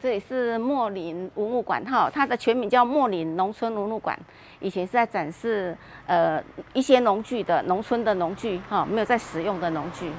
[0.00, 4.16] 这里是莫林文物馆哈，它的全名叫莫林农村文物馆。
[4.60, 6.40] 以前是在展示呃
[6.72, 10.12] 一些农具的农村的农具哈，没有在使用的农具。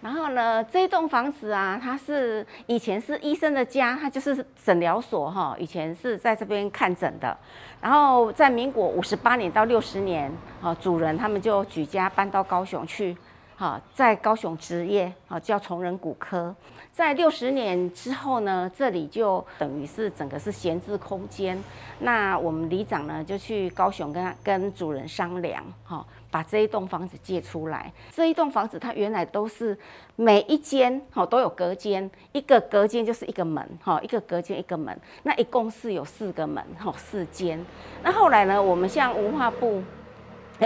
[0.00, 5.54] 然后呢，这栋房子啊，它是以前是医生的家，它就是诊疗所哈。
[5.58, 7.36] 以前是在这边看诊的。
[7.82, 10.32] 然后在民国五十八年到六十年，
[10.62, 13.14] 啊，主人他们就举家搬到高雄去。
[13.60, 16.56] 好，在高雄职业，好叫崇仁骨科。
[16.90, 21.62] 在六十年之后呢，这里就等于是整个是闲置空间。
[21.98, 27.92] 那我们里长呢，就去高雄跟跟主人商量，哈，把这一栋房子借出来。
[28.10, 29.78] 这一栋房子它原来都是
[30.16, 34.98] 每一间，哈都有隔间，一个隔间就是一个门，哈，一个隔间一个门。
[35.24, 37.62] 那一共是有四个门，哈，四间。
[38.02, 39.82] 那后来呢，我们向文化部。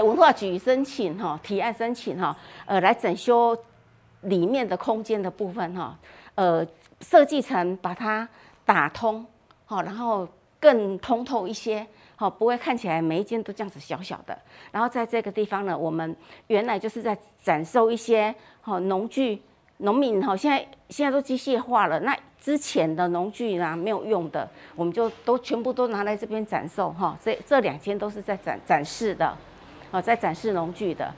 [0.03, 3.57] 文化局申请哈，提案申请哈，呃，来整修
[4.23, 5.97] 里面的空间的部分哈，
[6.35, 6.67] 呃，
[7.01, 8.29] 设计成把它
[8.65, 9.25] 打通，
[9.67, 10.27] 好，然后
[10.59, 14.37] 更通透一些，好，不会看起来每一间都这样子小小的。
[14.73, 16.17] 然后在这个地方呢，我们
[16.49, 19.43] 原来就是在展售一些好农具，
[19.79, 27.17] 农民哈，现在现在都机械化了，那之前的农具呢没有用的，我们就都全部都拿来这边展售哈。
[27.23, 29.37] 这这两间都是在展展示的。
[29.95, 31.09] 哦，在展示农具的，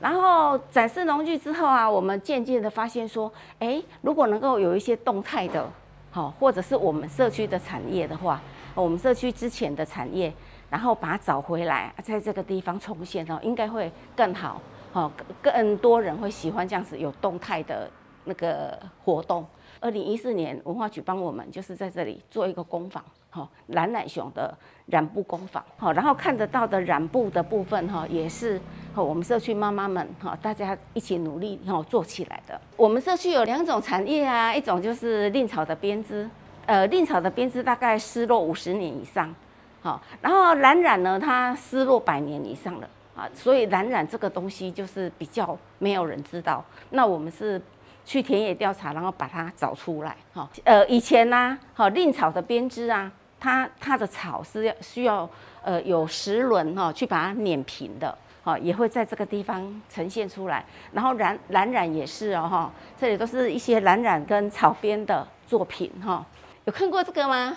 [0.00, 5.64] 然后展示农具之后啊，我们渐渐的发现说，哎，如果能够有一些动态的，
[6.10, 8.42] 好，或者是我们社区的产业的话，
[8.74, 10.34] 我们社区之前的产业，
[10.68, 14.60] 然后把它找回来，在这个地方重现哦，应该会更好，
[14.92, 15.08] 哦，
[15.40, 17.88] 更多人会喜欢这样子有动态的
[18.24, 19.46] 那个活动。
[19.84, 23.04] 二零一四年文化局帮我们就是在这里做一个工坊。
[23.28, 28.58] 好，蓝染熊的染布工坊，好，然后看得到的染布的部分，哈，也是
[28.94, 32.58] 和我们社区妈妈们，哈，大家一起努力，然后做起来的。
[32.78, 36.26] 我们社区有两种产业啊，一种就是蔺草的编织，
[36.64, 39.34] 呃，蔺草的编织大概失落五十年以上，
[39.82, 46.64] 好，然后蓝染呢，它失落百年以上了，啊，所以蓝染这个东西就是比较没有人知道。
[46.88, 47.60] 那我们是
[48.04, 53.10] 去田野调查，然后把它找出来，哈，呃，以前呢，好，蔺草的编织啊。
[53.40, 55.28] 它它的草是要需要
[55.62, 60.64] 呃有石轮哈去把它碾平的，哈也会在这个地方呈现出来。
[60.92, 66.24] 然后染蓝染也是哦哈，这里都是一些蓝染跟草编的作品哈。
[66.64, 67.54] 有看过这个吗？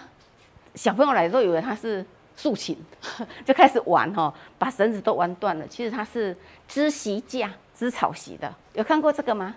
[0.75, 2.77] 小朋友来都以为它是竖琴，
[3.45, 5.65] 就开始玩哈，把绳子都玩断了。
[5.67, 6.35] 其实它是
[6.67, 8.53] 织席架，织草席的。
[8.73, 9.55] 有看过这个吗？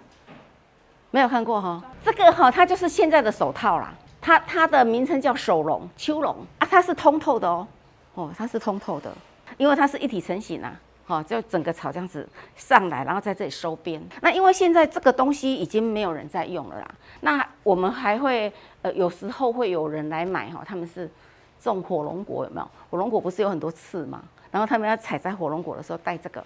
[1.11, 1.83] 没有看过哈。
[2.05, 3.93] 这个哈，它就是现在的手套啦。
[4.21, 7.67] 它它的名称叫手笼秋笼啊，它是通透的哦，
[8.15, 9.11] 哦，它是通透的，
[9.57, 13.99] 因为它是一体成型啊，哦，就整个草这样子上来，然后在这里收边。
[14.21, 21.11] 那因为现在这个东西已经没有人在用了啦，那我们还会呃有时候会有人来买哈，他们是
[21.59, 22.71] 种火龙果有没有？
[22.91, 24.23] 火龙果不是有很多刺吗？
[24.51, 26.45] 然后他们要采摘火龙果的时候带这个，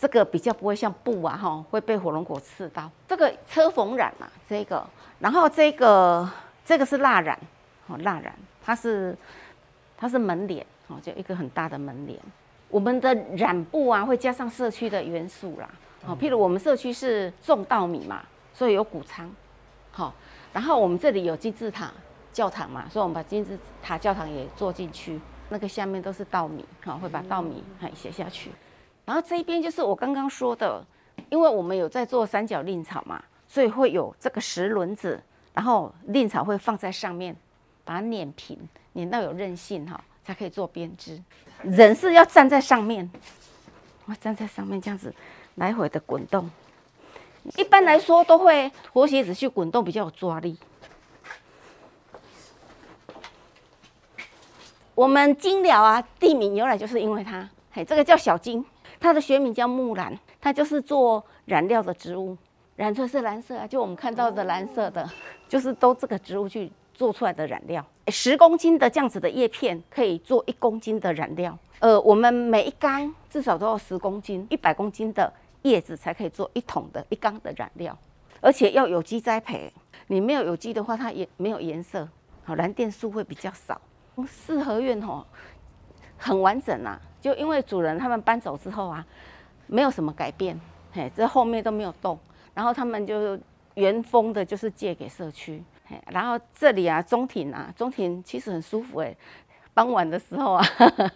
[0.00, 2.90] 这个比较不会像布啊哈会被火龙果刺到。
[3.06, 4.84] 这个车缝染嘛，这个，
[5.20, 6.28] 然后这个。
[6.62, 7.36] 这个是蜡染，
[7.88, 9.16] 哦，蜡染，它是
[9.96, 12.16] 它是门帘，哦，就一个很大的门帘。
[12.68, 15.68] 我们的染布啊，会加上社区的元素啦，
[16.04, 18.22] 好，譬如我们社区是种稻米嘛，
[18.54, 19.28] 所以有谷仓，
[19.90, 20.14] 好，
[20.52, 21.90] 然后我们这里有金字塔
[22.32, 25.18] 教堂嘛，所以我们把金字塔教堂也做进去，
[25.48, 28.52] 那个下面都是稻米，好，会把稻米还写下去。
[29.10, 30.86] 然后这一边就是我刚刚说的，
[31.30, 35.20] 因为我们有在做三角蔺草嘛，所以会有这个石轮子。
[35.52, 37.34] 然后蔺草会放在上面，
[37.84, 38.56] 把它碾平，
[38.92, 41.20] 碾到有韧性哈，才可以做编织。
[41.64, 43.10] 人是要站在上面，
[44.04, 45.12] 我站在上面这样子
[45.56, 46.48] 来回的滚动。
[47.56, 50.56] 一般来说都会活鞋子去滚动比较有抓力。
[54.94, 58.64] 我们金寮啊，地名由来就是因为它，嘿，这个叫小金，
[59.00, 62.36] 它的学名叫木兰，它就是做染料的植物。
[62.76, 65.06] 染出来是蓝色啊，就我们看到的蓝色的，
[65.48, 67.84] 就是都这个植物去做出来的染料。
[68.08, 71.58] 十公斤的这样子的叶片可以做一公斤的染料。
[71.80, 75.30] 呃，我们每一缸至少都要十公斤，一百公斤的
[75.62, 77.96] 叶子才可以做一桶的一缸的染料，
[78.40, 79.72] 而且要有机栽培。
[80.06, 82.08] 你没有有机的话，它也没有颜色，
[82.44, 83.80] 好蓝靛素会比较少。
[84.26, 85.26] 四合院吼
[86.20, 89.04] 很完整啊，就因为主人他们搬走之后啊，
[89.66, 90.60] 没有什么改变，
[90.92, 92.16] 嘿，这后面都没有动。
[92.52, 93.38] 然后他们就
[93.74, 95.62] 原封的，就是借给社区。
[95.86, 99.16] 嘿然后这里啊，中庭啊，中庭其实很舒服哎。
[99.72, 100.64] 傍晚的时候啊，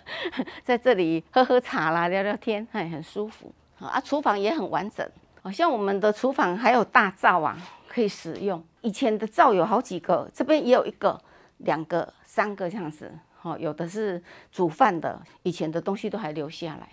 [0.64, 3.52] 在这里喝喝茶啦，聊聊天，哎，很舒服。
[3.78, 5.06] 啊，厨房也很完整。
[5.42, 7.58] 好像我们的厨房还有大灶啊，
[7.88, 8.64] 可以使用。
[8.80, 11.20] 以前的灶有好几个，这边也有一个、
[11.58, 13.12] 两个、三个这样子。
[13.44, 14.20] 哦，有的是
[14.50, 16.88] 煮饭的，以前的东西都还留下来。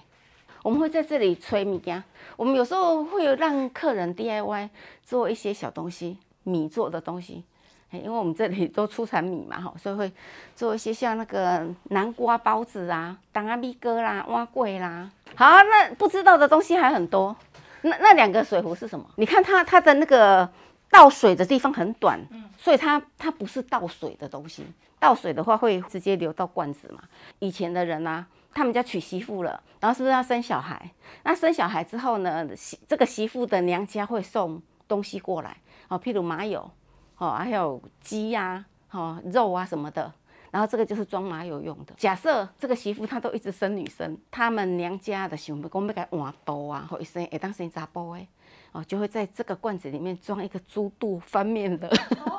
[0.64, 2.04] 我们会在这里吹米呀，
[2.36, 4.70] 我们有时候会让客人 DIY
[5.04, 7.44] 做一些小东西，米做的东西。
[7.92, 10.12] 因为我们这里都出产米嘛，哈，所以会
[10.56, 15.10] 做一些像那个南瓜包子啊、当阿米哥啦、蛙桂啦。
[15.36, 17.36] 好，那不知道的东西还很多。
[17.82, 19.06] 那那两个水壶是什么？
[19.16, 20.50] 你看它它的那个
[20.92, 22.20] 倒水的地方很短，
[22.58, 24.66] 所以它它不是倒水的东西。
[25.00, 27.02] 倒水的话会直接流到罐子嘛。
[27.40, 30.92] 以前的人啊，他们家娶媳妇了，然后是不是要生小孩？
[31.24, 35.58] 那生小孩之后呢，媳这个媳妇的娘家会送东西过来，
[35.88, 36.70] 哦，譬如麻油。
[37.18, 40.12] 哦，还有鸡呀，哦，肉啊什么的，
[40.52, 41.94] 然后这个就是装麻油用的。
[41.98, 48.28] 假设这个媳妇她都一直生女生，他们娘家的想要讲要给换刀啊，或一生会当生查甫的，
[48.74, 51.90] 哦，就会在这个罐子里面装一个猪肚翻面的，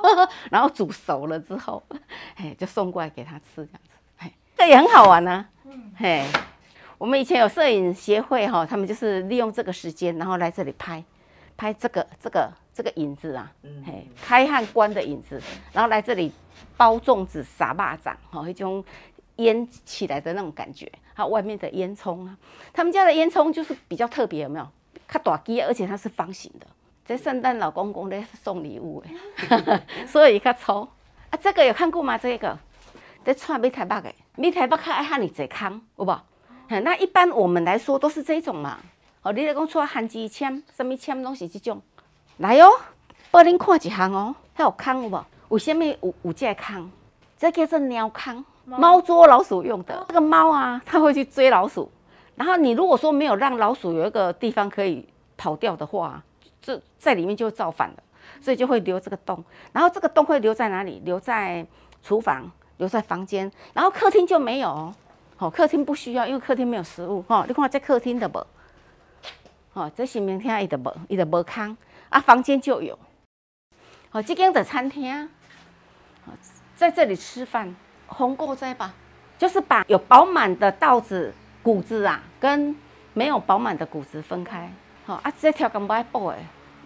[0.50, 1.82] 然后煮熟了之后，
[2.36, 5.46] 嘿，就送过来给他吃这样子，嘿，这也很好玩呢。
[5.96, 6.26] 嘿，
[6.98, 11.02] 我们以前有摄影协会哈，他们就是利用这个时间，然后来这里拍，
[11.56, 12.52] 拍这个这个。
[12.74, 13.52] 这个影子啊，
[13.84, 15.40] 嘿，开和关的影子，
[15.72, 16.32] 然后来这里
[16.76, 18.84] 包粽子、撒蚂蚱，吼，一种
[19.36, 22.36] 烟起来的那种感觉，还有外面的烟囱啊，
[22.72, 24.66] 他们家的烟囱就是比较特别，有没有？
[25.06, 26.66] 它大机，而且它是方形的。
[27.04, 29.04] 这圣诞老公公在送礼物
[29.48, 30.88] 哎， 所以较粗
[31.28, 31.38] 啊。
[31.42, 32.16] 这个有看过吗？
[32.16, 32.58] 这个
[33.22, 36.20] 在串米台北的，米台北较爱喊你这康，有无？
[36.68, 38.78] 那一般我们来说都是这种嘛。
[39.20, 41.82] 哦，你来讲出韩机签，什么签拢是这种。
[42.38, 42.70] 来哦，
[43.30, 45.24] 帮恁看一项哦，还有坑有无？
[45.48, 46.90] 为什么有有这个坑？
[47.38, 50.04] 这叫做鸟坑，猫捉老鼠用的。
[50.08, 51.90] 这个猫啊，它会去追老鼠。
[52.36, 55.06] 然后你如果说没有让老鼠有一个地方可以
[55.36, 56.22] 跑掉的话，
[56.62, 57.96] 这在里面就会造反了，
[58.40, 59.44] 所以就会留这个洞。
[59.72, 61.02] 然后这个洞会留在哪里？
[61.04, 61.66] 留在
[62.02, 63.50] 厨房，留在房间。
[63.74, 64.94] 然后客厅就没有哦，
[65.36, 67.44] 好，客厅不需要，因为客厅没有食物哈。
[67.46, 68.46] 你看这客厅的无，
[69.74, 71.76] 哦，这是明天伊的无，伊的无坑。
[72.12, 72.98] 啊，房间就有，
[74.10, 75.30] 好，这间的餐厅，
[76.76, 77.74] 在这里吃饭，
[78.06, 78.92] 红过斋吧，
[79.38, 82.76] 就是把有饱满的稻子谷子啊，跟
[83.14, 84.70] 没有饱满的谷子分开，
[85.06, 86.38] 好啊，这条根不爱补的，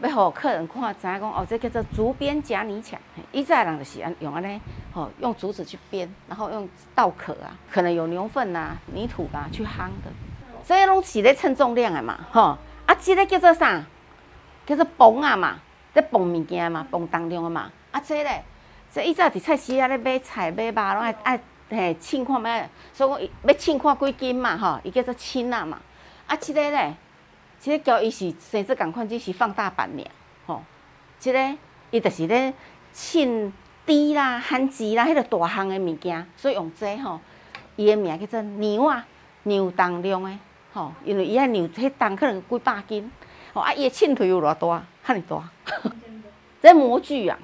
[0.02, 2.96] 要好客人看，知影讲哦，这叫做竹编夹泥墙，
[3.32, 4.60] 以前人就是安用安尼，
[4.94, 10.12] 哦，用竹子去编，然后用稻壳啊，可能有牛粪啊、泥土啊去夯的，
[10.64, 12.56] 这些拢是咧称重量的嘛，吼，
[12.86, 13.84] 啊，这个叫做啥？
[14.66, 15.58] 叫做磅啊嘛，
[15.94, 17.70] 在磅物件嘛，磅当中的嘛。
[17.92, 18.42] 啊，这咧，
[18.92, 21.40] 这以前伫菜市啊咧买菜买肉，拢爱爱
[21.70, 25.78] 嘿称看咩，所以讲要称看几斤嘛，吼，伊叫做称啊嘛。
[26.26, 26.94] 啊，这个咧，
[27.60, 30.04] 这个交伊是生做共款，只是放大版尔，
[30.46, 30.62] 吼。
[31.20, 31.56] 这个
[31.92, 32.52] 伊就是咧
[32.92, 33.52] 称
[33.86, 37.20] 猪啦、番薯啦，迄个大项的物件，所以用这吼，
[37.76, 39.06] 伊的名叫做牛啊，
[39.44, 40.38] 牛当量的，
[40.72, 43.10] 吼，因为伊遐牛迄重可能几百斤。
[43.60, 44.84] 啊，伊的秤腿有偌大？
[45.02, 45.42] 哈尼大？
[46.60, 47.38] 这 模具啊，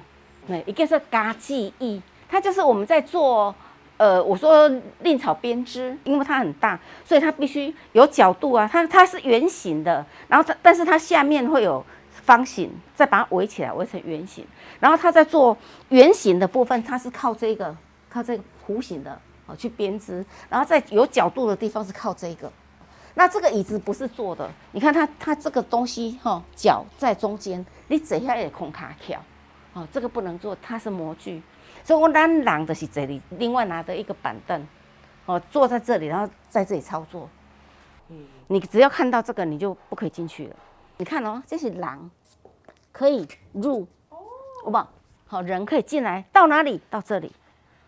[0.47, 3.53] 对，一个是嘎记忆，它就是我们在做，
[3.97, 4.69] 呃，我说
[4.99, 14.45] 另草编织，因为它很大，所以它必须有角度啊，它它是圆形的，然后它但是它下面会有方形，再把它围起来，围成圆形，
[14.79, 15.57] 然后它在做
[15.89, 17.75] 圆形的部分，它是靠这个
[18.09, 22.51] 靠这个弧形的哦去编织，然后在有角度的地方是靠这个。
[23.15, 29.21] 那这个椅子不是坐的，你看它它这个东西哈，脚在中间，你坐下也空卡翘，
[29.73, 31.41] 哦，这个不能做，它是模具，
[31.83, 34.67] 所以我咱人的是这里，另外拿着一个板凳，
[35.25, 37.29] 哦，坐在这里，然后在这里操作，
[38.47, 40.55] 你只要看到这个，你就不可以进去了。
[40.97, 42.09] 你看哦，这是狼，
[42.91, 43.87] 可以入，
[44.63, 44.89] 好不好？
[45.27, 46.81] 好，人可以进来，到哪里？
[46.89, 47.31] 到这里，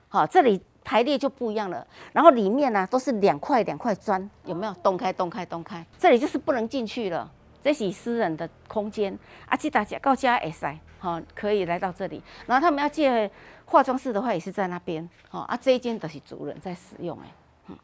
[0.07, 0.61] 好，这里。
[0.85, 4.73] 排列就不一样了，然后里面呢都是两块两块砖，有没有？
[4.75, 7.29] 洞开洞开洞开，这里就是不能进去了，
[7.63, 9.17] 这是私人的空间。
[9.47, 12.21] 啊，记大家告家 S I，好，可以来到这里。
[12.45, 13.29] 然后他们要借
[13.65, 15.09] 化妆室的话，也是在那边。
[15.27, 17.25] 好啊，这一间都是主人在使用哎。
[17.69, 17.77] 嗯，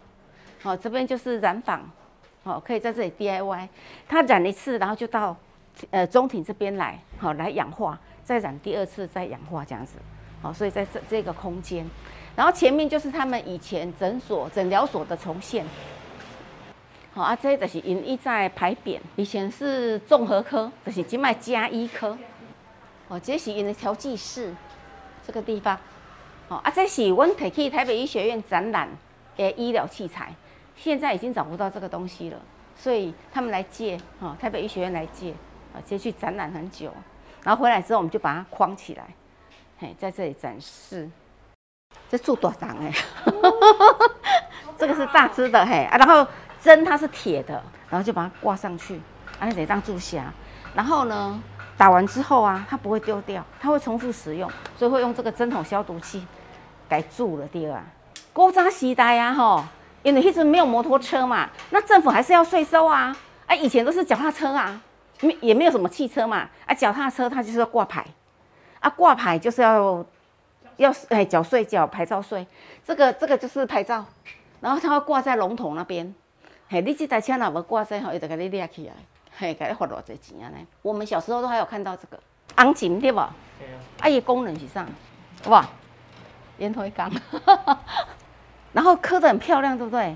[0.61, 1.89] 好，这边就是染坊，
[2.43, 3.69] 好，可以在这里 D I Y。
[4.07, 5.35] 他染一次，然后就到
[5.89, 9.97] 呃中庭这边来，好来氧化，再染第二次再氧化这样子。
[10.41, 11.85] 好，所以在这这个空间。
[12.35, 15.65] 然后前面就是他们以前诊所、诊疗所的重现。
[17.13, 22.17] 好啊，这就是因一在排扁，以前是综合科，就是今麦加医科。
[23.09, 24.55] 哦，这是因的调剂室，
[25.27, 25.77] 这个地方。
[26.47, 28.89] 哦啊，这是我提去台北医学院展览
[29.35, 30.33] 的医疗器材，
[30.75, 32.37] 现在已经找不到这个东西了，
[32.75, 33.97] 所以他们来借。
[34.19, 35.33] 哦，台北医学院来借。
[35.73, 36.91] 啊，接去展览很久，
[37.43, 39.05] 然后回来之后我们就把它框起来，
[39.81, 41.09] 嘿，在这里展示。
[42.07, 42.93] 这做多长哎？
[44.77, 46.25] 这个是大只的嘿啊，然后
[46.61, 47.53] 针它是铁的，
[47.89, 49.01] 然后就把它挂上去，
[49.39, 50.31] 啊，得当注虾。
[50.75, 51.41] 然后呢，
[51.75, 54.47] 打完之后啊，它不会丢掉，它会重复使用，
[54.77, 56.23] 所以会用这个针筒消毒器
[56.87, 57.83] 改住了第二。
[58.31, 59.63] 古早时代啊，吼，
[60.03, 63.17] 因为一直没有摩托车嘛，那政府还是要税收啊。
[63.47, 64.79] 啊，以前都是脚踏车啊，
[65.21, 68.05] 没也没有什么汽车嘛，啊，脚踏车它就是要挂牌，
[68.81, 70.05] 啊，挂牌就是要
[70.77, 72.45] 要哎缴税缴牌照税，
[72.83, 74.05] 这个这个就是牌照，
[74.59, 76.13] 然后它会挂在龙头那边，
[76.67, 78.93] 嘿，你这台车哪无挂在吼，伊就给你掠起来，
[79.37, 80.57] 嘿，给你罚偌济钱啊呢？
[80.81, 82.19] 我们小时候都还有看到这个
[82.57, 83.19] 红琴对不？
[83.59, 83.77] 对啊。
[84.01, 84.85] 啊，伊功能是啥？
[85.45, 85.65] 哇，
[86.57, 87.11] 烟灰缸。
[88.73, 90.15] 然后刻的很漂亮，对不对？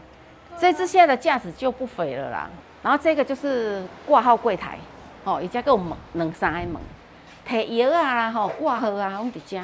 [0.57, 2.49] 这只现在的价值就不菲了啦。
[2.81, 4.79] 然后这个就是挂号柜台，
[5.23, 6.81] 哦，伊家够门两三个门，
[7.47, 9.59] 提药啊啦，吼挂号啊，拢伫遮，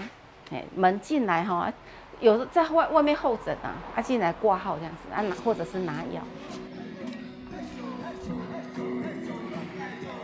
[0.52, 1.72] 哎，门进来哈，
[2.20, 6.22] 有在外外面候诊啊，啊进来挂号这样子，啊拿或者是拿药。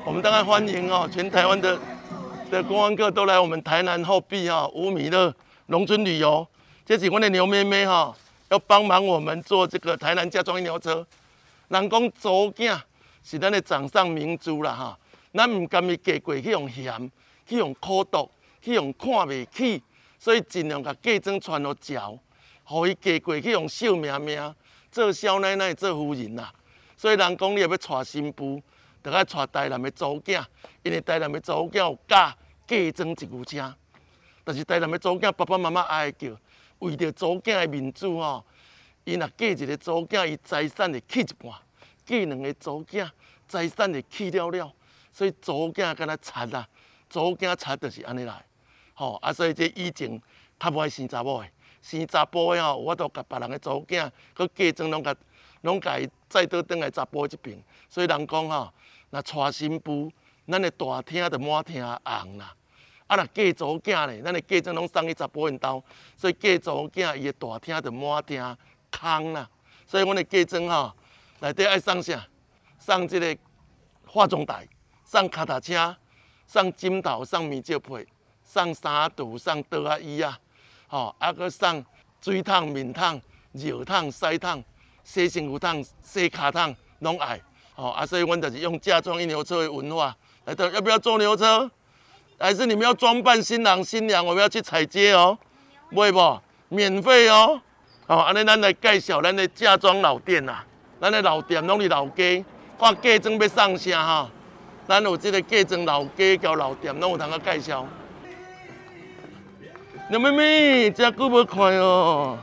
[0.06, 1.78] 我们当然欢迎哦，全台湾的
[2.52, 5.34] 的公安客都来我们台南后壁哈五米的
[5.66, 6.48] 农村旅游，
[6.86, 8.16] 这是我的牛妹妹哈。
[8.50, 11.06] 要帮忙我们做这个台南嫁妆医疗车，
[11.68, 12.80] 人讲祖囝
[13.22, 14.98] 是咱的掌上明珠啦哈，
[15.34, 17.12] 咱唔甘伊嫁过去用咸，
[17.48, 18.30] 去用苦毒，
[18.62, 19.82] 去用看袂起，
[20.20, 22.18] 所以尽量甲嫁妆传落招，
[22.64, 24.56] 互伊嫁过去用秀命命，
[24.92, 26.54] 做少奶奶做夫人啦。
[26.96, 28.62] 所以人讲你若要娶新妇，
[29.04, 30.44] 就爱娶台南的祖囝，
[30.84, 32.36] 因为台南的祖囝有嫁
[32.68, 33.76] 嫁妆一句车，
[34.44, 36.30] 但是台南的祖囝爸爸妈妈爱叫。
[36.80, 38.46] 为着祖囝的面子吼，
[39.04, 41.52] 伊若嫁一个祖囝，伊财产会去一半；
[42.06, 43.10] 嫁两个祖囝，
[43.48, 44.72] 财产会去了了。
[45.12, 46.68] 所以祖囝敢若贼啊，
[47.10, 48.44] 祖囝贼就是安尼来。
[48.94, 50.22] 吼啊，所以这以前
[50.60, 51.48] 较无爱生查某的，
[51.82, 55.16] 生查甫的吼，我都甲别人的祖囝，佮嫁妆拢甲
[55.62, 57.62] 拢甲伊再倒转来查甫这边。
[57.90, 58.74] 所以人讲吼，
[59.10, 60.12] 若娶新妇，
[60.48, 62.54] 咱的大厅就满厅红啦。
[63.08, 63.16] 啊！
[63.16, 65.84] 若嫁祖囝咧，咱的嫁妆拢送去查甫因兜，
[66.18, 68.58] 所以嫁祖囝伊的大厅就满厅
[68.92, 69.50] 空啦。
[69.86, 70.94] 所以阮的嫁妆吼，
[71.40, 72.28] 内底爱送啥？
[72.80, 73.38] 送即个
[74.06, 74.68] 化妆台，
[75.04, 75.96] 送脚踏车，
[76.48, 78.08] 上金头，上面罩被，
[78.44, 80.40] 送衫椟，送桌啊椅啊，
[80.88, 81.84] 吼，啊，搁上
[82.22, 84.64] 水烫、面桶、热桶、洗桶、
[85.04, 87.40] 洗身躯桶、洗骹烫，拢爱。
[87.76, 91.70] 吼，啊，所以阮就是用嫁妆一牛车的文化来到，要不要坐牛车？
[92.40, 95.38] 还是你们要装扮新郎新娘，我们要去踩街哦，
[95.94, 96.40] 会不？
[96.70, 97.62] 免费哦。
[98.08, 100.64] 好，安尼咱来介绍咱的嫁妆老店呐，
[101.02, 102.46] 咱的老店拢是老家，
[102.80, 104.32] 看嫁妆要送啥哈？
[104.88, 107.86] 咱有这个嫁妆老家交老店，拢有通个介绍。
[110.10, 112.38] 牛妹妹，真久无看哦。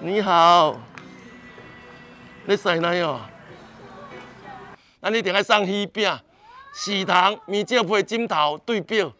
[0.00, 0.76] 你好，
[2.46, 3.20] 你谁来哦？
[5.00, 6.12] 咱一定爱送喜饼。
[6.74, 9.10] 喜糖、面罩配枕头、对表，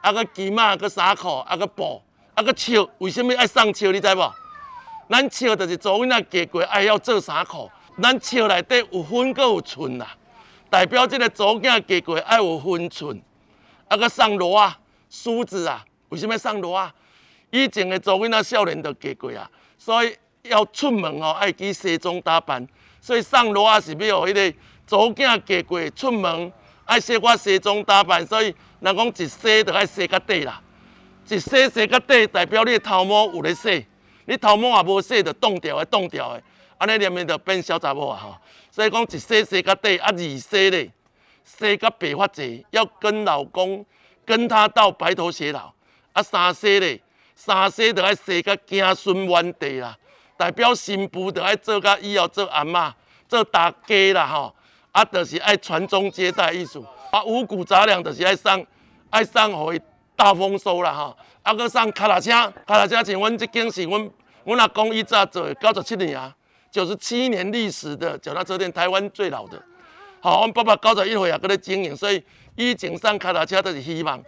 [0.00, 2.00] 啊个旗马、个衫裤、啊个布、
[2.34, 3.90] 啊个笑，为什么爱送笑？
[3.90, 4.32] 你知无？
[5.10, 7.68] 咱笑就是做囡仔嫁过爱要做衫裤，
[8.00, 10.16] 咱笑内底有分阁有寸啦，
[10.72, 13.20] 代表这个祖囝嫁过爱有分寸。
[13.88, 14.78] 啊个送罗啊、
[15.10, 16.90] 梳子啊，为什么送罗啊？
[17.50, 22.66] 以前的祖囡仔少年都嫁过啊，所以要出门哦爱去西装打扮，
[23.02, 26.50] 所以送罗啊是要互迄个祖囝嫁过出门。
[26.86, 28.46] 爱洗我西装打扮，所以
[28.80, 30.58] 人讲一洗就爱洗较底啦。
[31.28, 33.86] 一洗洗较底，代表你的头毛有咧洗，
[34.24, 36.42] 你头毛也无洗，就冻掉的冻掉的，
[36.82, 38.36] 安尼连面就变小查某啊吼。
[38.70, 40.90] 所以讲一洗洗到底，啊二洗咧，
[41.44, 43.84] 洗到白发泽，要跟老公
[44.24, 45.72] 跟他到白头偕老。
[46.12, 47.00] 啊三洗咧，
[47.34, 49.96] 三洗就爱洗到子孙满地啦，
[50.36, 52.92] 代表新妇就爱做到以后做阿嬷，
[53.28, 54.54] 做大家啦吼。
[54.90, 58.66] 啊，就是爱传宗接代艺术，啊，五谷杂粮就是爱送，
[59.08, 59.80] 爱送互伊
[60.14, 61.16] 大丰收啦吼。
[61.42, 62.30] 啊，搁送卡拉车，
[62.66, 64.10] 卡拉车像阮即间是阮
[64.44, 66.34] 阮阿公以早做九十七年啊，
[66.72, 69.62] 九十七年历史的脚踏车店，台湾最老的。
[70.20, 72.24] 好，阮爸爸九十一岁也搁咧经营，所以
[72.56, 74.18] 以前送卡踏车都是希望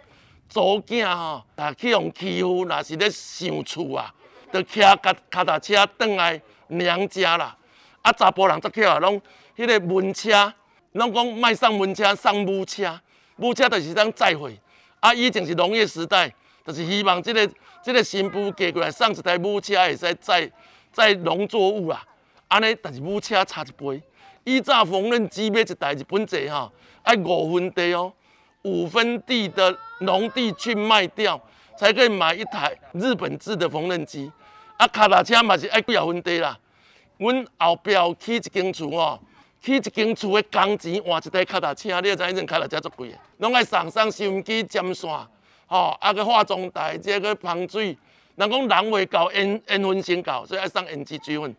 [0.47, 4.13] 祖囝吼，啊去用欺负，若是咧想厝啊，
[4.53, 4.95] 就骑卡
[5.27, 7.57] 卡踏车转来娘家啦。
[8.03, 9.19] 啊，查甫人则去啊，拢。
[9.57, 10.53] 迄个文车，
[10.91, 12.99] 拢讲卖送文车，送母车，
[13.37, 14.51] 母车就是当载货。
[14.99, 16.31] 啊，以前是农业时代，
[16.63, 17.49] 就是希望即个
[17.81, 20.51] 即个新妇嫁过来送一台母车，会使载
[20.91, 22.05] 载农作物啊。
[22.55, 24.01] 安尼，但是母车差一倍。
[24.45, 26.71] 以早缝纫机买一台日本制吼，
[27.03, 28.13] 爱五分地哦。
[28.61, 31.39] 五分地的农地去卖掉，
[31.77, 34.31] 才可以买一台日本制的缝纫机。
[34.77, 36.57] 啊，卡踏车嘛是爱几啊分地啦。
[37.17, 39.19] 阮后壁有起一间厝哦，
[39.61, 45.09] 起一间厝的工钱换一台卡踏车，你知影阵卡踏车足贵的，拢爱送上收音机、针线，
[45.67, 47.97] 吼，啊个化妆台，这个防水。
[48.35, 51.55] 人讲人未到，烟烟熏先到，所以爱送烟机水粉。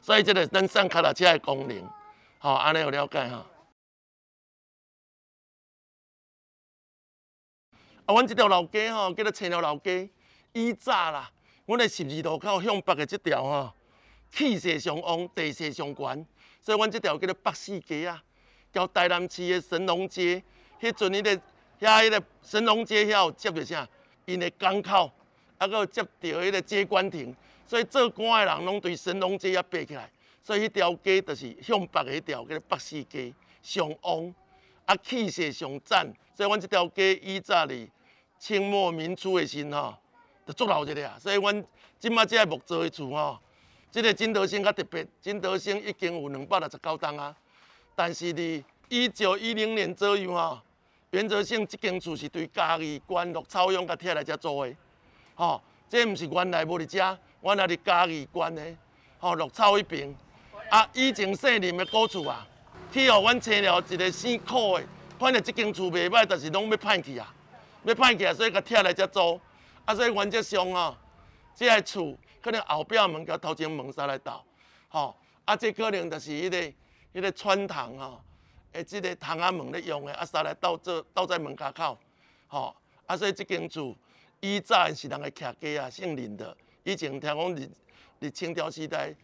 [0.00, 1.88] 所以这个咱送卡达车的功能，
[2.38, 3.46] 吼，安尼有了解哈。
[8.06, 10.08] 啊，阮这条老街吼，叫做青鸟老街。
[10.52, 11.30] 以早啦，
[11.66, 13.72] 阮的十二路口向北的这条吼，
[14.32, 16.26] 气势上旺，地势上悬，
[16.60, 18.22] 所以阮这条叫做北市街啊。
[18.72, 20.42] 交台南市的神农街，
[20.80, 21.36] 迄阵迄个
[21.80, 23.86] 遐迄个神农街遐有接着啥？
[24.24, 25.12] 因的港口，
[25.58, 27.34] 啊，搁接着迄个接官亭，
[27.70, 30.10] 所以做官的人拢对神农街也爬起来，
[30.42, 34.34] 所以迄条街就是向北的迄条叫做北市街，上旺，
[34.86, 36.12] 啊，气势上赞。
[36.34, 37.88] 所以阮这条街以早哩。
[38.40, 39.94] 清末民初的时吼，
[40.46, 41.64] 就足老一个啊，所以阮
[41.98, 43.38] 即马即个木造的厝吼，
[43.90, 47.36] 即个金德兴较特别，金德兴已经有两百六十九栋啊。
[47.94, 50.58] 但是伫一九一零年左右吼，
[51.10, 54.74] 原则性即间厝是对嘉义县鹿草乡甲拆来遮做的，
[55.34, 58.76] 吼，这毋是原来无伫遮，原来伫嘉义县的，
[59.18, 60.14] 吼绿草迄边，
[60.68, 62.46] 啊，以前细林的古厝啊，
[62.92, 64.84] 去互阮找了一个姓苦的，
[65.18, 67.34] 反正即间厝袂歹，但是拢要歹去啊。
[67.84, 69.40] 要歹去啊，所以甲拆来遮租。
[69.86, 70.94] 啊，所以原则上哦，
[71.54, 74.44] 即个厝可能后壁门甲头前门煞来倒，
[74.88, 75.16] 吼。
[75.46, 76.56] 啊，这可能就是迄个
[77.14, 78.20] 迄个穿堂吼，
[78.72, 81.98] 诶，即个窗仔门咧用的，啊，煞来倒做倒在门口口，
[82.48, 82.76] 吼。
[83.06, 83.96] 啊，所以即间厝
[84.40, 86.54] 以早是人个徛家啊，姓林的。
[86.90, 87.70] 以前听讲你
[88.18, 89.14] 你清朝时代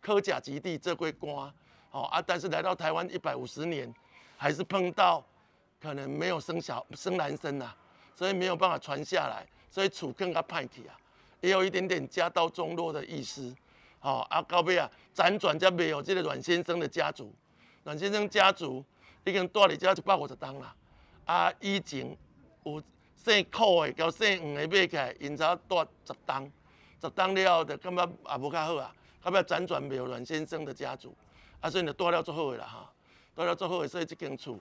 [0.00, 1.52] 科甲基地做过官，
[1.90, 3.94] 吼啊，但是来到台湾一百五十年，
[4.38, 5.22] 还是碰到
[5.78, 7.74] 可能没有生小生男生呐。
[8.16, 10.96] 所以没有办法传下来，所以楚更加歹去啊，
[11.42, 13.54] 也有一点点家道中落的意思。
[13.98, 17.34] 好，啊到尾啊，辗转才没有这个阮先生的家族。
[17.84, 18.82] 阮先生家族
[19.24, 20.74] 已经住伫遮一百五十栋啦。
[21.26, 22.16] 啊，以前
[22.64, 22.82] 有
[23.14, 26.50] 姓苦的、交姓黄的买起来，因才住十栋，
[27.00, 28.94] 十当了后就感觉也无较好啊。
[29.22, 31.14] 到尾辗转没有阮先生的家族，
[31.60, 32.92] 啊，所以就住了足好的啦哈，
[33.36, 34.58] 住了足好的，所以这间厝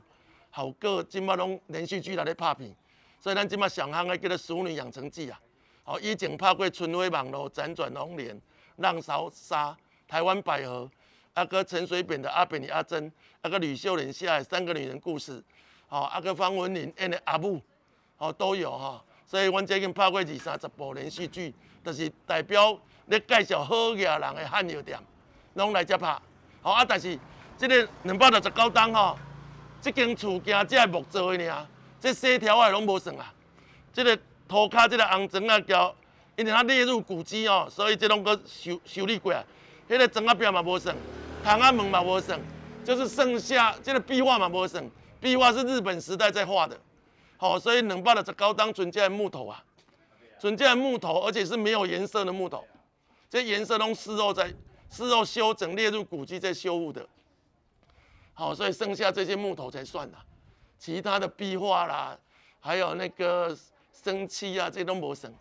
[0.49, 2.75] 好过今麦拢连续剧来咧拍片。
[3.21, 5.39] 所以咱即马上行的叫做《淑女养成记》啊，
[5.85, 8.35] 哦，以前拍过《春晖网络》《辗转红莲》
[8.77, 9.71] 《浪潮沙》
[10.07, 10.83] 《台湾百合》，
[11.33, 13.09] 啊个陈水扁的阿扁的阿珍，
[13.41, 15.41] 啊个吕秀莲下来三个女人故事，
[15.87, 17.61] 哦，啊个方文琳演的阿母，
[18.17, 19.03] 哦都有哈。
[19.29, 21.53] 所以阮最近拍过二三十部连续剧，
[21.85, 24.97] 就是代表咧介绍好野人的汉药店，
[25.53, 26.19] 拢来遮拍。
[26.63, 27.15] 好啊，但是
[27.55, 29.15] 这个两百六十九栋吼，
[29.79, 31.63] 这间厝惊只木造的尔。
[31.99, 33.31] 这细条啊拢无算啊，
[33.93, 35.95] 这个涂骹这个红砖啊交，
[36.35, 39.43] 因为它列入古迹哦，所以这拢搁修修理过啊。
[39.87, 40.95] 迄个砖啊表嘛无算，
[41.43, 42.39] 窗啊门嘛无算，
[42.83, 44.83] 就是剩下这个壁画嘛无算，
[45.21, 46.75] 壁画是日本时代在画的，
[47.41, 49.63] 好，所以两百六十高当纯件木头啊，
[50.41, 52.67] 纯件木头，而且是没有颜色的木头，
[53.29, 54.53] 这颜色拢事后在
[54.89, 57.07] 事后修整列入古迹在修复的，
[58.33, 60.21] 好，所以剩下这些木头才算啊。
[60.77, 62.19] 其他的壁画啦，
[62.59, 63.57] 还有那个
[63.93, 65.33] 生漆啊，这些都没省。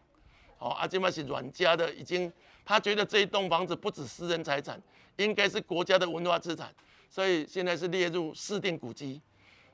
[0.59, 2.33] 哦，阿金嘛是阮家的，已经
[2.65, 4.81] 他觉得这一栋房子不止私人财产，
[5.17, 6.73] 应该是国家的文化资产，
[7.11, 9.21] 所以现在是列入市定古迹。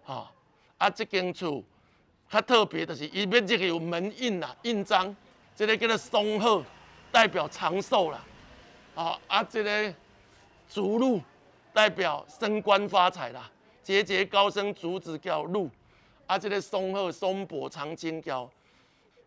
[0.03, 0.33] 好，
[0.79, 1.63] 啊，这间厝
[2.35, 5.15] 它特别的是，伊面这个有门印呐，印章，
[5.55, 6.65] 这个叫做松鹤，
[7.13, 8.25] 代表长寿啦。
[8.93, 9.95] 好，啊，这个
[10.69, 11.21] 竹鹿
[11.73, 13.49] 代表升官发财啦。
[13.85, 15.71] 节节高升，竹子叫鹿，
[16.27, 18.51] 啊，这个松鹤松柏长青叫，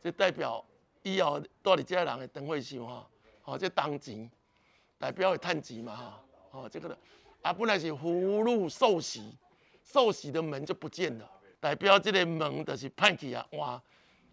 [0.03, 0.61] 这代表
[1.01, 3.07] 以后到底这人的灯会秀哈，
[3.45, 4.29] 哦，这当钱
[4.99, 6.97] 代表会趁钱嘛哈，哦，这个的
[7.41, 9.33] 啊，本来是福禄寿喜，
[9.81, 13.45] 寿喜的门就不见了，代表这个门就是歹去啊，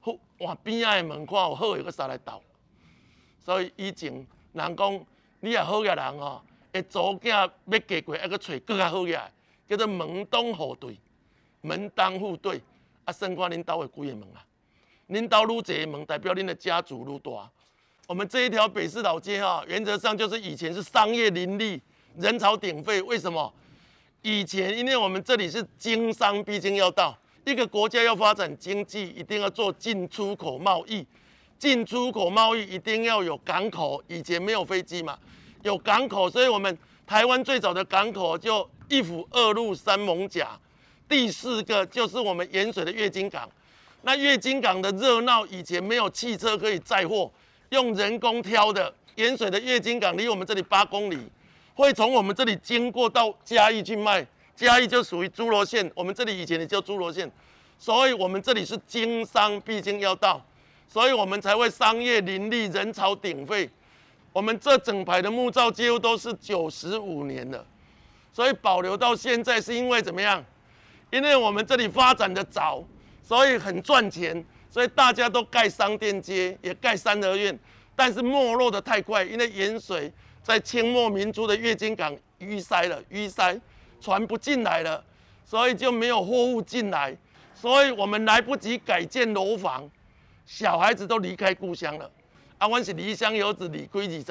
[0.00, 2.42] 换换边仔的门看有好，有个啥来倒，
[3.44, 5.06] 所以以前人讲
[5.40, 9.30] 你也好个人哦，会祖囝要嫁过，还个找更加好个。
[9.66, 10.94] 叫做门当户对，
[11.62, 12.60] 门当户对，
[13.06, 14.44] 啊，算看恁兜的几个门啊？
[15.08, 17.50] 恁兜愈济门，代表恁的家族愈大。
[18.06, 21.80] 我们这一条北市老街哈，原则上就是以前是商业林立，
[22.18, 23.00] 人潮鼎沸。
[23.00, 23.50] 为什么？
[24.24, 31.06] 以前因为我们这里是经商必经要道，一个国家要发展经济，一定要做进出口贸易，
[31.58, 34.02] 进出口贸易一定要有港口。
[34.08, 35.18] 以前没有飞机嘛，
[35.62, 38.68] 有港口，所以我们台湾最早的港口就。
[38.86, 40.50] 一府二路三艋甲，
[41.08, 43.48] 第四个就是我们盐水的月经港。
[44.02, 47.32] 那月经港的热闹，以前没有汽车可以载货，
[47.70, 48.94] 用人工挑的。
[49.16, 51.18] 盐水的月经港离我们这里八公里，
[51.74, 54.26] 会从我们这里经过到嘉义去卖。
[54.56, 57.28] 嘉义就属于侏罗县，我们这里以前也叫侏罗县，
[57.76, 60.40] 所以我们这里是经商必经要道，
[60.88, 63.68] 所以我们才会商业林立，人潮鼎沸。
[64.32, 67.66] 我们这整排的木造几乎都是九十五年的，
[68.32, 70.44] 所以保留到现在是因为怎么样？
[71.10, 72.84] 因为我们这里发展的早，
[73.22, 77.58] 所以很赚钱，所以大家都盖商店街，也盖三合院。
[77.96, 80.12] 但是没落的太快，因为盐水
[80.44, 83.58] 在清末民初的月经港淤塞了，淤塞
[83.98, 85.02] 船不进来了，
[85.42, 87.16] 所以就没有货物进来，
[87.54, 89.90] 所以我们来不及改建楼房，
[90.44, 92.10] 小孩子都离开故乡了。
[92.58, 94.24] 啊，我是离乡游子，离开二十，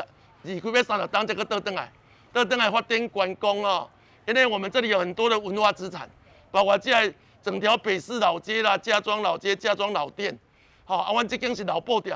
[0.44, 1.92] 离开要三十当这个倒登来，
[2.32, 3.90] 倒登来发展观光哦。
[4.28, 6.08] 因为我们这里有很多的文化资产，
[6.52, 10.38] 包括在整条北市老街啦、家庄老街、家庄老店，
[10.86, 12.16] 好，啊，我这间是老布店。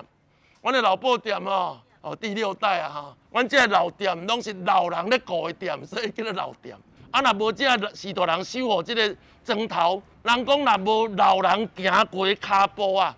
[0.61, 6.75] 阮的老布店哦，哦第六代啊哈，阮这老店拢是老人咧顾的店，所以叫做老店。
[7.11, 13.15] 啊，若无这时代人守护这个砖头，人讲若无老人行过骹步啊，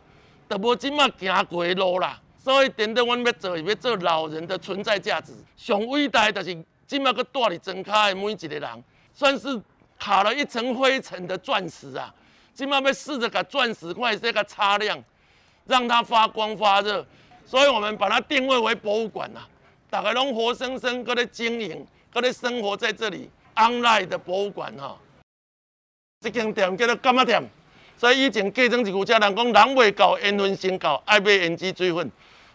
[0.49, 2.19] 就无即马行过路啦。
[2.37, 5.33] 所以，等到阮要做，要做老人的存在价值。
[5.57, 9.61] 上伟大就是即马个住伫砖骹的每一个人，算是
[9.99, 12.13] 卡了一层灰尘的钻石啊。
[12.53, 15.03] 即马要试着把钻石块这个擦亮，
[15.65, 17.05] 让它发光发热。
[17.49, 19.39] 所以我们把它定位为博物馆呐，
[19.89, 21.83] 大家拢活生生搁在经营，
[22.13, 24.95] 搁在生活在这里，online 的博物馆哈。
[26.21, 27.41] 这间店叫做干嘛店？
[27.97, 32.11] 所以以前继承一句，家人讲人未到，缘分先到，爱买胭脂水粉，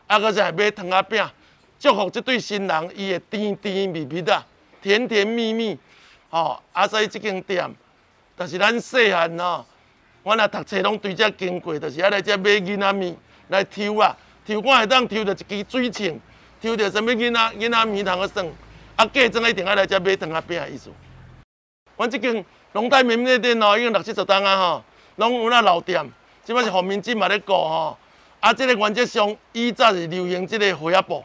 [0.07, 1.29] 啊，搁再买糖仔饼，
[1.81, 4.45] 祝福这对新人，伊会甜甜蜜蜜的，
[4.81, 5.77] 甜甜蜜蜜。
[6.31, 7.69] 哦，啊，所以这间店，
[8.39, 9.67] 就是咱细汉哦，
[10.23, 13.17] 我若读册拢对这经过，就是爱来这买囡仔面
[13.49, 14.17] 来挑啊。
[14.47, 16.21] 抽干会当抽到一支水枪，
[16.63, 18.45] 抽到什物囡仔囡仔面通个耍，
[18.97, 20.91] 啊，嫁妆一定爱来遮买糖仔饼的意思。
[21.97, 24.85] 阮即间龙泰面面店哦，已经六七十档啊吼，
[25.17, 26.07] 拢有那老店，
[26.45, 27.97] 即摆是后面进嘛咧顾吼。
[28.41, 31.25] 啊，即个原则上以早是流行即个花布，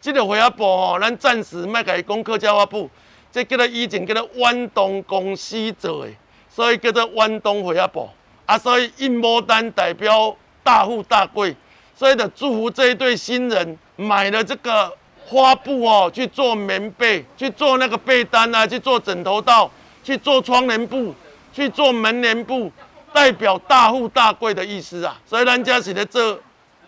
[0.00, 2.88] 即个花布吼，咱暂时卖甲伊讲客家话布，
[3.32, 6.12] 即叫做以前叫做远东公司做的，
[6.48, 8.08] 所以叫做远东花布。
[8.44, 11.56] 啊，所以印牡丹代表大富大贵。
[11.96, 19.70] 所以的祝福这一对新人买了这个花布哦，去做棉被，去做那个被单啊，去做枕头套，
[20.04, 21.14] 去做窗帘布，
[21.54, 22.70] 去做门帘布，
[23.14, 25.18] 代表大富大贵的意思啊。
[25.24, 26.38] 所以咱家是咧做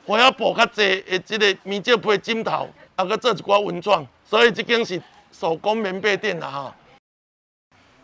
[0.05, 5.01] 花要布较济，诶，这个面罩配枕头，啊，搁做一寡文创，所以这间是
[5.33, 6.75] 手工棉被店啦哈。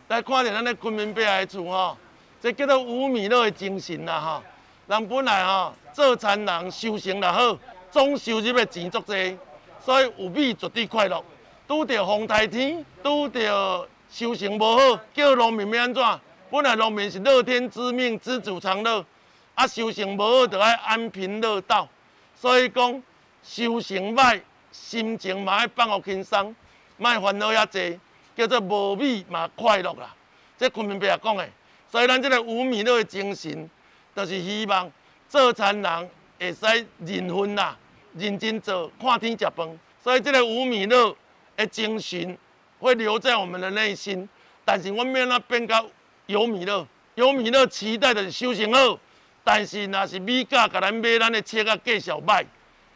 [0.07, 1.95] 来看下咱的昆明被的厝哈，
[2.41, 4.43] 这叫做五米乐的精神啦哈。
[4.87, 7.57] 人本来吼做餐人修行也好，
[7.89, 9.37] 总收入的钱足济，
[9.79, 11.23] 所以有米绝对快乐。
[11.65, 16.03] 拄着风台天，拄着修行无好，叫农民要安怎？
[16.51, 19.05] 本来农民是乐天知命，知足常乐，
[19.53, 21.87] 啊修行无好，就爱安贫乐道。
[22.35, 23.01] 所以讲
[23.41, 24.41] 修行歹，
[24.73, 26.53] 心情嘛爱放互轻松，
[26.97, 27.97] 莫烦恼遐济，
[28.35, 30.13] 叫做无米嘛快乐啦。
[30.57, 31.49] 这昆明伯也讲的，
[31.89, 33.69] 所以咱这个五米乐的精神。
[34.13, 34.89] 就是希望
[35.35, 37.75] 做餐人会使认份啦，
[38.13, 39.79] 认真做，看天食饭。
[40.01, 41.13] 所以这个五米乐
[41.57, 42.37] 的精神
[42.79, 44.29] 会留在我们的内心。
[44.63, 45.85] 但是我们要那变到
[46.27, 48.97] 有米乐，有米乐期待的修行好。
[49.43, 52.45] 但是若是米价甲咱买咱的车啊介绍歹，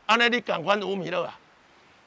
[0.06, 1.38] 安尼你共款五米乐啊。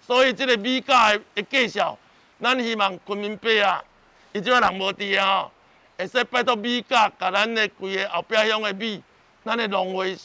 [0.00, 1.98] 所以这个米价的介绍，
[2.40, 3.84] 咱希望昆明伯啊，
[4.32, 5.50] 伊即个人无伫啊。
[5.98, 9.02] 会使拜托米价，甲咱的规个后壁乡的米，
[9.44, 10.16] 咱的农会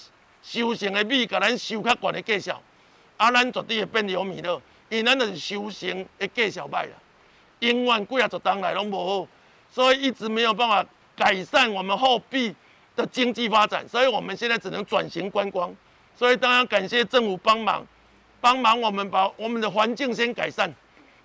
[0.43, 2.61] 收成的米，甲咱收较悬的介绍，
[3.17, 6.91] 啊，咱绝对会变有米了，因咱就是收成的介绍歹啦，
[7.59, 9.27] 永远几啊十当来拢无好，
[9.69, 12.55] 所以一直没有办法改善我们后壁
[12.95, 15.75] 的经济发展，所以我们现在只能转型观光，
[16.15, 17.85] 所以当然感谢政府帮忙，
[18.39, 20.71] 帮忙我们把我们的环境先改善，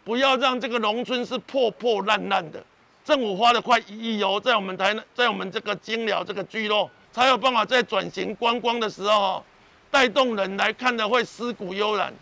[0.02, 2.64] 不要让这个农村是破破烂烂的。
[3.04, 9.44] 政府花了快一亿哦，在我们台，在我们这个金寮这个聚落，才有办法在转型观光的时候，
[9.90, 12.12] 带动人来看的会思古悠然，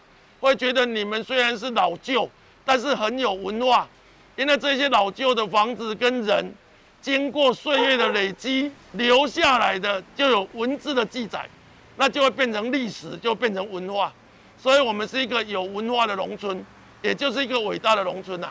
[0.40, 2.28] 会觉得你们虽然是老旧，
[2.64, 3.88] 但是很有文化，
[4.36, 6.52] 因为这些老旧的房子跟人，
[7.00, 11.48] 经过岁月的累积留下来的，就有文字的记载，
[11.96, 14.12] 那就会变成历史，就变成文化，
[14.58, 16.64] 所以我们是一个有文化的农村，
[17.00, 18.50] 也就是一个伟大的农村呐。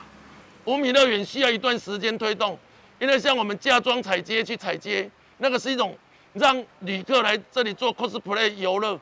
[0.65, 2.57] 五米乐园需要一段时间推动，
[2.99, 5.97] 因为像我们嫁妆彩街去彩街，那个是一种
[6.33, 8.99] 让旅客来这里做 cosplay 游乐，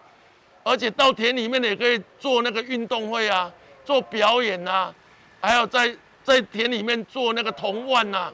[0.63, 3.51] 而且到田里面也可以做那个运动会啊，
[3.83, 4.93] 做表演啊，
[5.41, 8.31] 还有在在田里面做那个铜腕呐，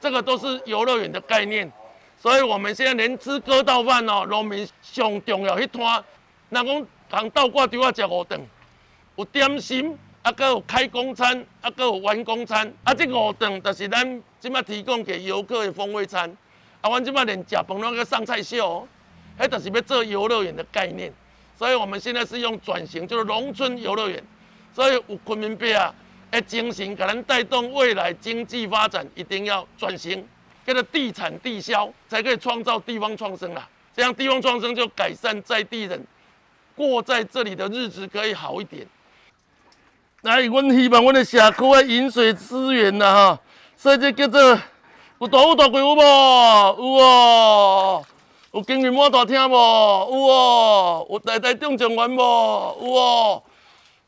[0.00, 1.70] 这个都是游乐园的概念。
[2.16, 6.04] 所以我们现在连吃割稻饭哦，农民上重要一摊，
[6.50, 8.40] 人讲讲倒挂丢啊食五顿，
[9.16, 9.98] 有点心。
[10.22, 16.32] 啊，搁有开工餐，啊，搁有完工餐，啊，这五顿就是咱即摆提供给游客的风味餐。
[16.82, 18.86] 啊，阮即摆连食饭拢个上菜秀，
[19.38, 21.10] 迄就是要做游乐园的概念。
[21.56, 24.22] 所以我们现在是用转型，就是农村游乐园。
[24.74, 25.94] 所以有昆明币啊，
[26.32, 30.26] 诶，精神，可能带动未来经济发展，一定要转型，
[30.66, 33.68] 叫做地产地销，才可以创造地方创生啦。
[33.94, 36.02] 这样地方创生就改善在地人
[36.74, 38.86] 过在这里的日子可以好一点。
[40.22, 43.40] 来，阮希望阮的社区的饮水资源呐，哈，
[43.76, 44.58] 所以这叫做
[45.22, 46.00] 有大有大贵有无？
[46.00, 48.04] 有哦，
[48.52, 49.52] 有经营满大厅无？
[49.52, 49.56] 有
[50.26, 52.16] 哦，有代代中状元无？
[52.16, 53.40] 有哦，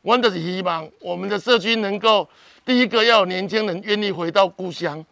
[0.01, 2.27] 阮就是希望我们的社区能够
[2.65, 5.05] 第一个要有年轻人愿意回到故乡，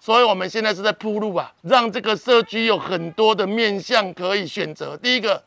[0.00, 4.96] 所以我们现在是在铺路啊，让这个社区有很多的面向可以选择。
[4.96, 5.40] 第一个，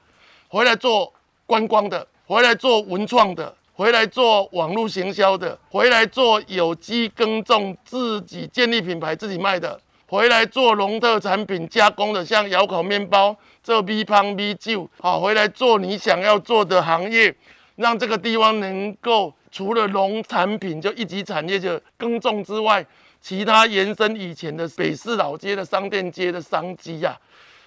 [0.47, 1.11] 回来做
[1.45, 3.53] 观光的，回来做文创的。
[3.73, 17.35] 回来做网络行销的，回来做有机耕种，自己建立品牌，自己卖的，回来做农特产品加工的，像窑烤面包、做米汤、米酒，好，回来做你想要做的行业，
[17.75, 22.85] 让这个地方能够除了农产品就一级产业就耕种之外，
[23.19, 27.17] 其他延伸以前的北市老街的商店街的商机呀。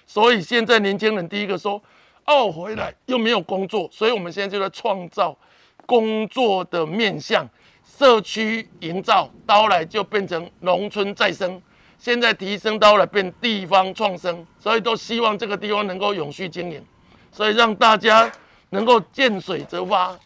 [0.07, 1.81] 所以现在年轻人第一个说，
[2.25, 5.37] 哦，回来又没有工作，所以我们现在就在创造。
[5.87, 7.45] 工作的面向，
[7.83, 11.61] 社区营造，到来就变成农村再生，
[12.03, 16.83] 现在提升到了变地方创生，所以都希望这个地方能够永续经营，
[17.31, 18.29] 所以让大家
[18.71, 20.17] 能够见水则发，